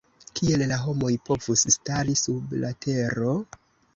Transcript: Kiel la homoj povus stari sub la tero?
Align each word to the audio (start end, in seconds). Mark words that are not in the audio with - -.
Kiel 0.37 0.63
la 0.71 0.79
homoj 0.83 1.11
povus 1.27 1.65
stari 1.75 2.17
sub 2.21 2.57
la 2.65 2.71
tero? 2.87 3.37